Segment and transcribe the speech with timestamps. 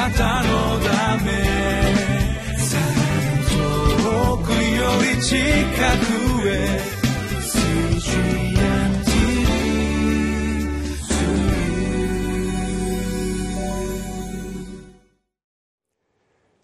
[0.00, 1.30] なたのため
[3.50, 4.56] 遠くよ
[5.14, 6.80] り近くへ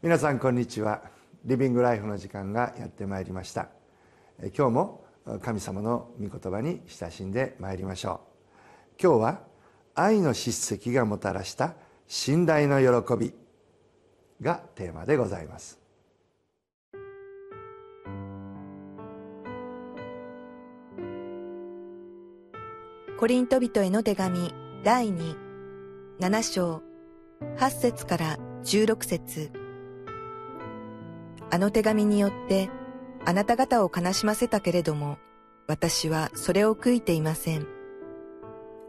[0.00, 1.02] 皆さんこんにちは。
[1.44, 3.68] リビングライフの時間がやってまいりました。
[4.56, 5.04] 今日も
[5.42, 8.22] 神様の御言葉に親しんでまいりましょ
[8.98, 9.02] う。
[9.02, 9.40] 今日は
[9.94, 11.74] 愛の叱責がもたらした
[12.08, 13.32] 信頼の喜び
[14.40, 15.78] がテーマでございます
[23.18, 24.52] コリント人への手紙
[24.82, 26.82] 第27章
[27.56, 29.52] 8節から16節
[31.50, 32.70] あの手紙によって
[33.24, 35.18] あなた方を悲しませたけれども、
[35.66, 37.66] 私はそれを悔いていません。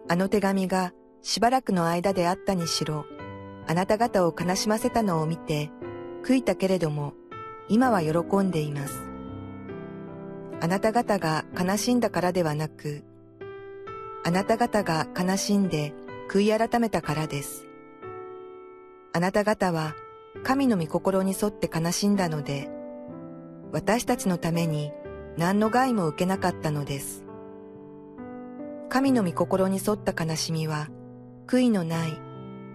[0.07, 3.05] あの手紙がしばらくの間であったにしろ、
[3.67, 5.71] あなた方を悲しませたのを見て、
[6.23, 7.13] 悔いたけれども、
[7.67, 9.09] 今は喜んでいます。
[10.61, 13.03] あなた方が悲しんだからではなく、
[14.25, 15.93] あなた方が悲しんで
[16.29, 17.65] 悔い改めたからです。
[19.13, 19.95] あなた方は
[20.43, 22.69] 神の御心に沿って悲しんだので、
[23.71, 24.91] 私たちのために
[25.37, 27.25] 何の害も受けなかったのです。
[28.89, 30.89] 神の御心に沿った悲しみは、
[31.49, 32.15] 悔いのない、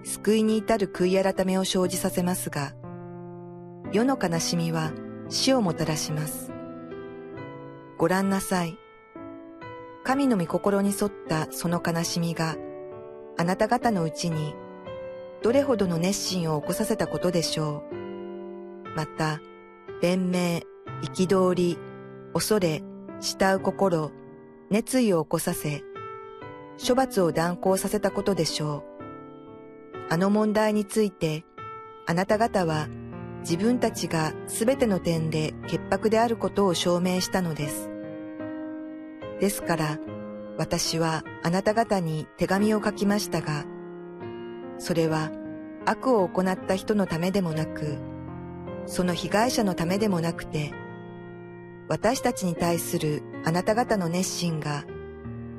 [0.03, 2.73] 救いに至る悔い改めを生じさせますが、
[3.93, 4.91] 世の悲しみは
[5.29, 6.51] 死をもたらします。
[7.99, 8.77] ご覧なさい。
[10.03, 12.57] 神の御心に沿ったその悲しみが、
[13.39, 14.57] あなた方のうちに
[15.41, 18.97] どれほどの熱心を起こさせたことでしょう。
[18.97, 19.41] また、
[20.03, 20.63] 弁明、
[21.15, 21.79] 憤り、
[22.33, 22.83] 恐れ、
[23.21, 24.11] 慕う心、
[24.69, 25.85] 熱意を起こさせ、
[26.79, 30.13] 処罰を断行させたことでしょう。
[30.13, 31.45] あの問題について、
[32.07, 32.89] あなた方は
[33.41, 37.91] 自分たちがすべての点で潔白であることを証明したのです。
[39.41, 39.99] ですから、
[40.57, 43.65] 私はあなた方に手紙を書きましたが、
[44.79, 45.31] それは
[45.85, 47.99] 悪を行った人のためでもなく、
[48.87, 50.73] その被害者のためでもなくて、
[51.89, 54.85] 私たちに対するあなた方の熱心が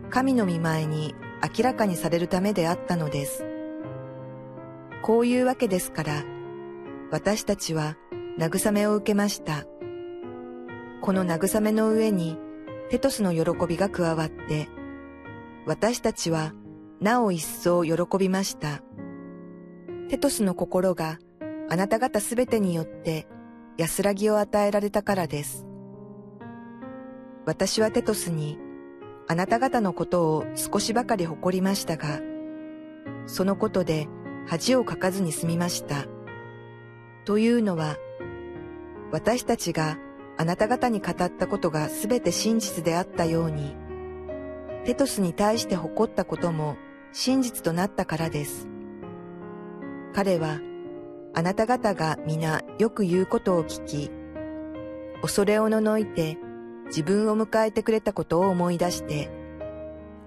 [0.09, 1.15] 神の見前に
[1.57, 3.45] 明らかにされるためであったのです。
[5.01, 6.23] こういうわけですから、
[7.11, 7.97] 私たちは
[8.39, 9.65] 慰めを受けました。
[11.01, 12.37] この慰めの上に
[12.89, 14.67] テトスの喜びが加わって、
[15.65, 16.53] 私たちは
[17.01, 18.81] なお一層喜びました。
[20.09, 21.19] テトスの心が
[21.69, 23.27] あなた方すべてによって
[23.77, 25.65] 安らぎを与えられたからです。
[27.45, 28.57] 私はテトスに
[29.27, 32.19] あなた方のことを少しばかり誇りましたが、
[33.25, 34.07] そのことで
[34.47, 36.05] 恥をかかずに済みました。
[37.25, 37.97] というのは、
[39.11, 39.97] 私たちが
[40.37, 43.75] あなた方に語ったことがすべて真実であったように、
[44.85, 46.77] テトスに対して誇ったことも
[47.11, 48.67] 真実となったからです。
[50.13, 50.59] 彼は、
[51.33, 54.11] あなた方が皆よく言うことを聞き、
[55.21, 56.37] 恐れおののいて
[56.87, 59.29] 自分を迎えてくれたことを思い出して、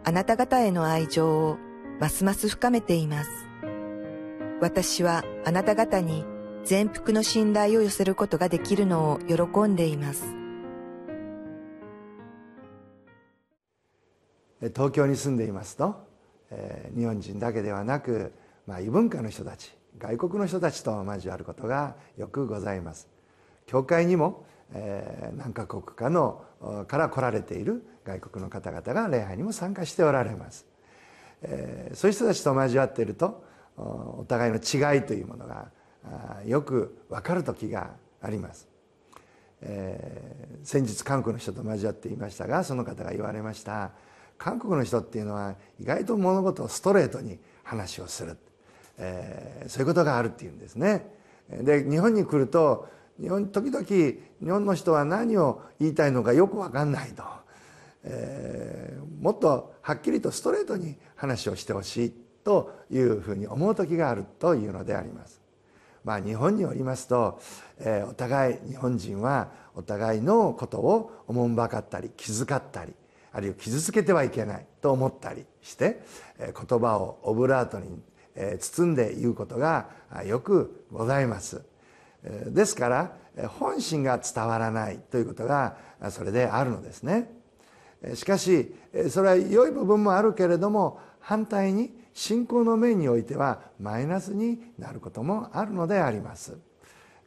[0.05, 1.59] あなた方への愛情を
[2.01, 3.31] ますます深めています。
[4.61, 6.25] 私はあなた方に
[6.65, 10.39] 全幅の信頼を寄せることができるのを喜んでいます。
[14.61, 15.95] 東京に住んでいますと、
[16.51, 18.33] えー、日本人だけではなく、
[18.67, 23.09] まあ、異文化の人たち外国の人たちと交わることがよくございます
[23.67, 26.45] 教会にも、えー、何カ国かの
[26.87, 30.67] から来られている外国の方々が礼拝にも参加しておられます、
[31.43, 33.45] えー、そういう人たちと交わっていると
[33.77, 35.69] お互いの違いというものが
[36.45, 38.69] よく分かる時があります、
[39.61, 43.93] えー、先日韓国の人と交わっていましたがその方が言われました。
[44.39, 48.37] 韓国の人っていうのは意外と物事をストレートに話をする。
[48.97, 51.11] えー、そういうことがあるっていうんですね。
[51.51, 52.89] で日本に来ると
[53.21, 57.23] 日本時々日本の人は何を言いたいのかよく分かんないと、
[58.05, 62.13] えー、もっとはっきりとストレートに話をしてほしい
[62.45, 65.41] というふうに思う時があるというのであります。
[66.05, 67.41] まあ、日本におりますと、
[67.79, 72.95] えー、お互い日本人はお互いのことをおもんばかったり気遣ったり
[73.33, 76.01] あるいは傷つけてはいけないと思ったりして、
[76.39, 78.01] えー、言葉をオブラートに
[78.61, 79.89] 包んで言うことが
[80.25, 81.63] よくございます
[82.23, 83.13] ですから
[83.59, 85.77] 本心が伝わらないということが
[86.11, 87.31] それであるのですね。
[88.15, 88.75] しかし
[89.11, 96.57] それは良い部分もあるけれども反対に信仰の面においてはマイナスになることもあるのであります。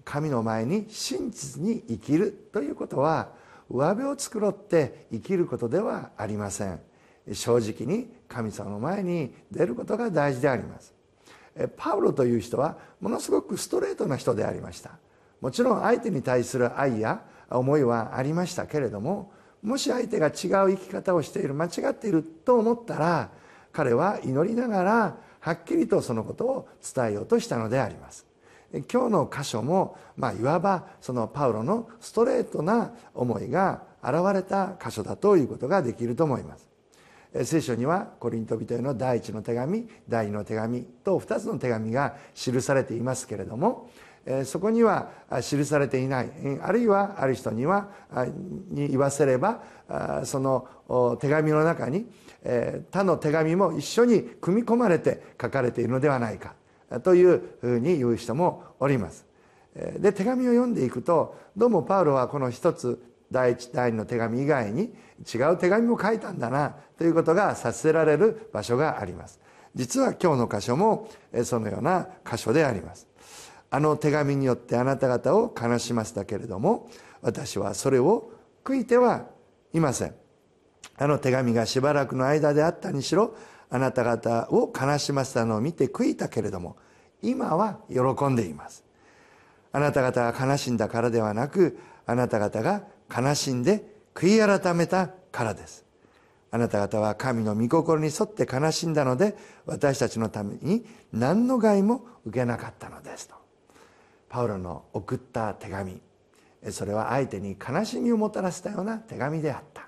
[0.04, 3.30] 神の前に真実に生きるということは
[3.70, 6.80] 上辺を繕って生きることではありません。
[7.32, 10.94] 正直に神様の前に出ることが大事であります。
[11.78, 14.92] パウロという人はものすごくストレートな人でありました。
[15.42, 19.32] もちろん相手に対する愛や思いはありましたけれども
[19.62, 20.32] もし相手が違う
[20.72, 23.30] 生き方をしている間違っていると思ったら
[23.72, 28.26] 彼は祈りながらはっきりとそのことを伝えようとしたのであります。
[28.72, 36.71] 今日の箇所も、まあ、いわばそのパウロのストレートな思いが現れた箇所だということができると思います。
[37.44, 43.90] 聖書にはコリント人への第一の手紙第二の手紙と2つの手紙が記されていますけれども
[44.46, 45.10] そこには
[45.42, 46.30] 記されていない。
[46.62, 47.90] あるいはある人には
[48.70, 49.64] に言わせれば
[50.26, 52.06] その手紙の中に
[52.92, 56.54] 他の手紙も一緒に組み込まれて書かれているのではないか
[57.04, 59.26] というふうに言う人もおります。
[60.00, 63.02] で手紙を読んでいくとどうもパウロはこの一つ
[63.32, 64.94] 第一第二の手紙以外に
[65.34, 69.40] 違う手紙も書いたんだなということがさせられる場所があります。
[69.74, 71.10] 実は今日の箇所も
[71.44, 73.08] そのような箇所であります。
[73.70, 76.90] あの手紙によってあなた方を悲しませたけれども
[77.22, 78.32] 私はそれを
[78.66, 79.28] 悔いては
[79.74, 80.16] いません。
[80.98, 83.34] あの手紙がしばらくの間であったにしろ
[83.70, 86.76] あなた方を悲しませたのを見て悔いたけれども
[87.22, 88.84] 今は喜んでいます。
[89.72, 95.86] あなた方が悲しんだからではなくあなた方が悲しんで悔い改めたからです。
[96.52, 103.36] あなた方は神の御心に沿って悲しんだので私たちのために何の害も受けなかったのですと。
[104.28, 106.02] パウロの送った手紙。
[106.70, 109.88] それは相手に悲しみをもたらしたような手紙であった。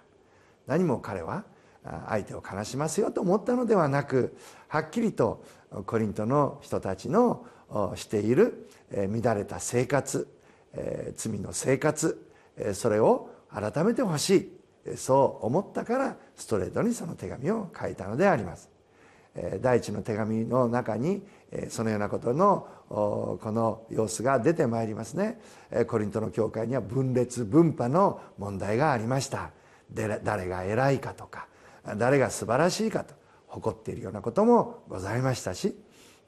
[0.65, 1.43] 何も彼は
[2.07, 4.37] 相手を悲しませよと思ったのではなく
[4.69, 5.43] はっきりと
[5.85, 7.45] コリントの人たちの
[7.95, 10.27] している乱れた生活
[11.17, 12.25] 罪の生活
[12.73, 14.51] それを改めてほし
[14.85, 14.97] い。
[14.97, 18.69] そう思ったからストレートにその手紙を書いたのであります。
[19.61, 21.23] 第一の手紙の中に
[21.69, 25.39] そのようなことのこの様子が出てまいりますね。
[25.87, 29.51] コリントの教会には分裂分派の問題がありました。
[29.93, 31.47] 誰が偉いかとか
[31.97, 33.13] 誰が素晴らしいかと
[33.47, 35.75] 誇っているようなこともございましたし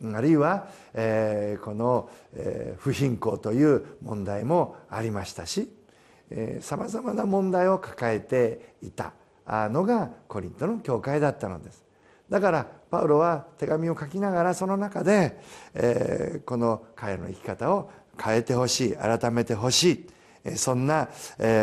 [0.03, 5.71] あるいは、えー、この、えー、不貧困という問題もありましたし
[6.61, 9.13] さまざまな問題を抱えていた
[9.47, 11.83] のがコリントの教会だったのです。
[12.29, 15.39] だからパウロは手紙を書きながらその中で、
[15.75, 20.07] えー、この彼の生き方を変えてほしい改めてほし
[20.45, 21.09] いそんな、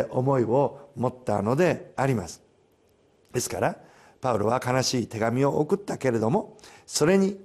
[0.09, 2.41] 思いを持ったのであります。
[3.33, 3.77] ですから
[4.21, 7.37] パウロは悲しい手紙を送ったけれどもそれに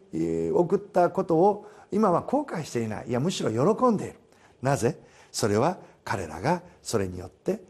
[0.55, 3.09] 送ったことを今は後悔していない。
[3.09, 4.15] いやむしろ喜んでいる。
[4.63, 4.97] なぜ？
[5.33, 5.79] それは
[6.09, 7.61] 彼らがそれによって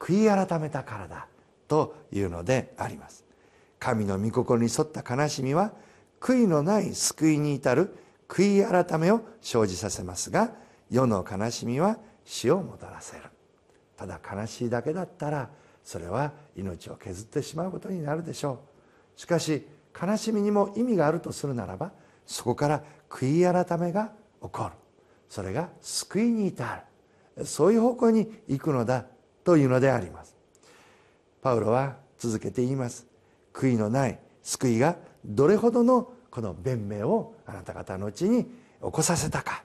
[0.00, 1.28] 悔い改めたからだ
[1.68, 3.24] というのであります。
[3.78, 5.72] 神の御心に沿った悲しみは
[6.20, 7.96] 悔いのない救いに至る
[8.26, 10.50] 悔い改めを生じさせますが
[10.90, 13.22] 世の悲しみは死をもたらせる。
[13.96, 15.48] ただ悲しいだけだったら
[15.84, 18.58] それは命を削ってしまうことになるでしょ
[19.16, 19.20] う。
[19.20, 21.92] しかし悲しみにも意味があるとするならば
[22.26, 24.10] そこから悔い改めが
[24.42, 24.70] 起こる。
[25.28, 26.93] それが救いに至る。
[27.44, 29.06] そういう方向に行くのだ
[29.42, 30.34] というのであります。
[31.42, 33.06] パウロは続けて言います。
[33.52, 38.50] 悔いのない救いがどれほどのこの弁明をあなた方のうちに起
[38.80, 39.62] こさせたか、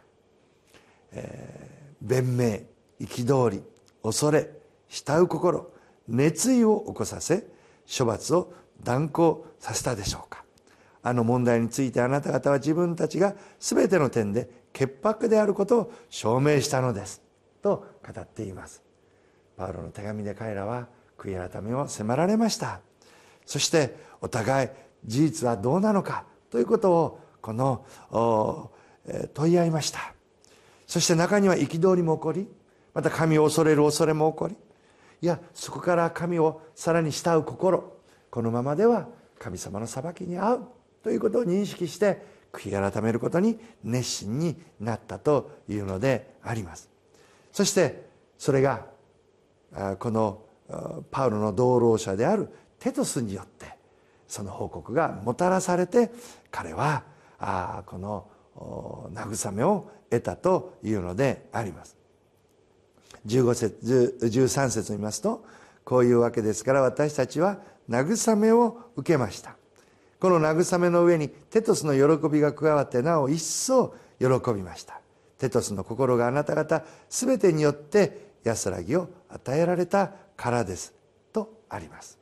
[1.11, 2.61] えー、弁明
[3.05, 3.63] 憤り
[4.03, 4.49] 恐れ
[4.87, 5.71] 慕う心
[6.07, 7.47] 熱意を起こさせ
[7.97, 10.43] 処罰を断行させたでしょうか。
[11.01, 17.28] あの問題についてあなた方は自分たちが全ての点で潔白であることを証明したのです。
[17.61, 18.81] と語っています。
[19.57, 20.87] パウロの手紙で彼らは
[21.17, 22.81] 悔い改めを迫られました。
[23.45, 24.69] そしてお互い
[25.05, 27.85] 事実はどうなのかということをこの
[29.33, 30.13] 問い合いました。
[30.87, 32.47] そして中には憤りも起こり
[32.93, 34.55] また神を恐れる恐れも起こり
[35.21, 37.93] いやそこから神をさらに慕う心
[38.31, 40.67] このままでは神様の裁きに遭う
[41.03, 46.89] ということを認識して悔い改めることに熱心になったというのであります。
[47.51, 48.85] そしてそれが
[49.99, 50.41] この
[51.11, 53.77] パウロの同労者であるテトスによって
[54.27, 56.11] その報告がもたらされて
[56.51, 57.03] 彼は
[57.85, 58.27] この
[59.13, 61.97] 慰めを得たというのであります。
[63.25, 65.43] 15節13節を見ますと
[65.83, 69.55] こういうわけですから私たちは慰めを受けました。
[70.19, 74.99] この慰めの上にテトスの喜びが加わってなお一層喜びました。
[75.39, 80.93] テトスの心があなた方全てによって安らぎを与えられたからです。
[81.33, 82.19] とあります。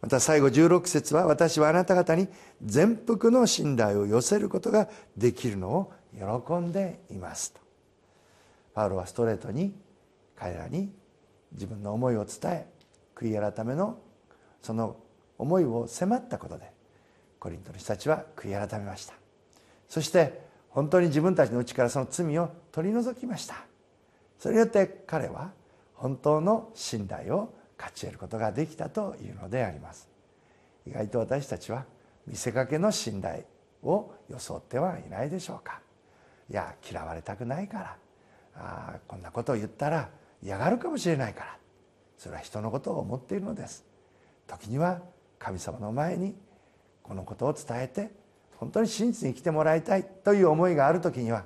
[0.00, 2.28] また最後16節は私はあなた方に
[2.64, 7.60] 全幅の信頼を寄せることができるのを喜んでいますと。
[8.74, 9.74] パウロはストレートに
[10.34, 10.90] 彼らに
[11.52, 12.66] 自分の思いを伝え
[13.14, 13.98] 悔い改めの
[14.62, 14.96] その
[15.36, 16.72] 思いを迫ったことで
[17.38, 19.12] コリントの人たちは悔い改めました。
[19.88, 23.56] そして本当に自分たちの内からその罪を取り除きました。
[24.38, 25.52] それによって彼は
[25.94, 30.08] 本当の信頼を勝ち得ることができたというのであります。
[30.86, 31.84] 意外と私たちは
[32.26, 33.44] 見せかけの信頼
[33.82, 35.80] を装ってはいないでしょうか。
[36.48, 37.96] いや嫌われたくないから。
[38.56, 40.10] あこんなことを言ったら
[40.42, 41.56] 嫌がるかもしれないから。
[42.16, 43.84] それは人のことを思っているのです。
[44.46, 45.00] 時には
[45.38, 46.36] 神様の前に
[47.02, 48.10] このことを伝えて
[48.60, 51.44] 本当に真実に生きてもらいたいという思いがある時には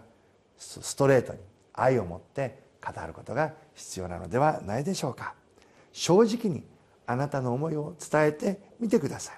[0.58, 1.38] ストレートに
[1.72, 5.34] 愛を持って語ることが必要なのではないでしょうか。
[5.92, 6.64] 正直に
[7.06, 9.36] あなたの思いを伝えてみてください。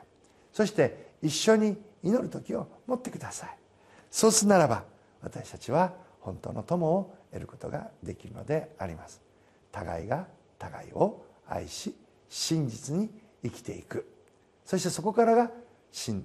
[0.54, 3.56] そして一緒に祈る時を持ってください。
[4.10, 4.84] そうするならば
[5.20, 9.20] 私たちは本当の友を得ることができるのであります。
[9.70, 10.26] 互いが
[10.58, 11.94] 互いを愛し
[12.30, 13.10] 真実に
[13.42, 14.10] 生きていく。
[14.64, 15.50] そしてそこからが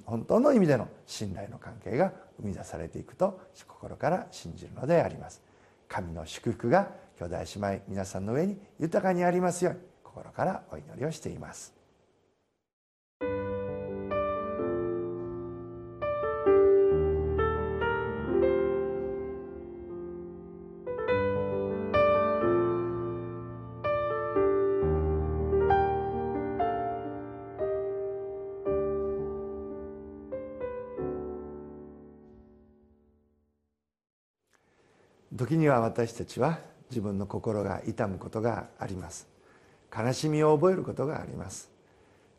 [0.05, 5.41] 本当の意味での信頼の関係が生み出されていくと心から信じるのであります。
[5.87, 11.80] 神の祝福が兄弟姉妹皆さんの上に豊かにありますように心からお祈りをしています。
[35.51, 39.27] 時には私たちは自分の心が痛むことがあります。
[39.93, 41.69] 悲しみを覚えることがあります。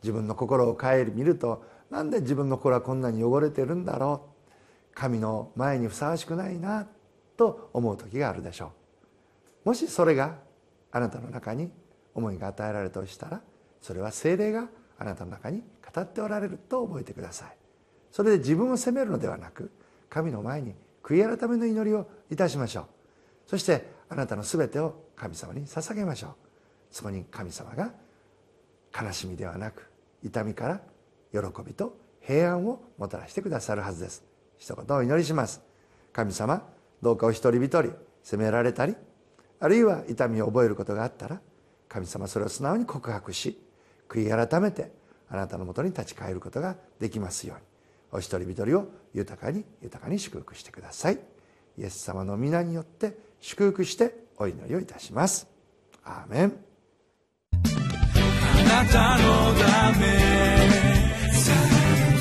[0.01, 4.51] 自分の心を顧みるとなんで自分の心はこんなに汚れてるんだろう。
[4.95, 6.87] 神の前にふさわしくないな
[7.37, 8.71] と思う時があるでしょ
[9.63, 9.69] う。
[9.69, 10.39] もしそれが
[10.91, 11.69] あなたの中に
[12.15, 13.41] 思いが与えられたとしたら
[13.79, 15.61] それは精霊があなたの中に
[15.93, 17.55] 語っておられると覚えてください。
[18.11, 19.69] それで自分を責めるのではなく
[20.09, 23.02] 神の前に悔い改めの祈りをいたしましょう。
[23.45, 26.31] そしてあなたの全てを神様に捧げましょう。
[26.91, 27.91] そこに神様が
[28.95, 29.89] 悲しみではなく
[30.23, 30.81] 痛みから
[31.31, 34.23] 喜びと平安をもたらしてくださるはずです。
[34.57, 35.61] 一言お祈りします。
[36.11, 36.69] 神様
[37.01, 38.95] どうかお一人一人責められたり
[39.59, 41.41] あるいは痛みを覚えることがあったら
[41.89, 43.59] 神様それを素直に告白し
[44.07, 44.91] 悔い改めて
[45.29, 47.63] あなたのもとに立ち返ることができますように。
[48.11, 51.19] お一人一人を豊かに豊かに祝福してください。
[51.77, 55.47] イエス様の皆によって祝福してお祈りをいたします。
[56.05, 56.53] アーメン。
[57.51, 60.05] あなたのため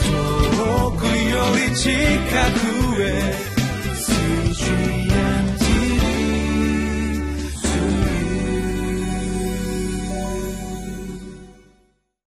[0.02, 1.10] 遠くよ
[1.70, 1.88] り近
[2.96, 3.52] くへ。